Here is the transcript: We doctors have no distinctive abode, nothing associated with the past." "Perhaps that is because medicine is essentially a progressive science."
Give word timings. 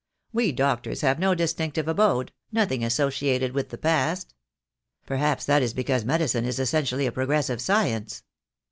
We 0.33 0.51
doctors 0.51 1.01
have 1.01 1.19
no 1.19 1.35
distinctive 1.35 1.87
abode, 1.87 2.31
nothing 2.51 2.83
associated 2.83 3.51
with 3.51 3.69
the 3.69 3.77
past." 3.77 4.33
"Perhaps 5.05 5.45
that 5.45 5.61
is 5.61 5.75
because 5.75 6.05
medicine 6.05 6.43
is 6.43 6.59
essentially 6.59 7.05
a 7.05 7.11
progressive 7.11 7.61
science." 7.61 8.23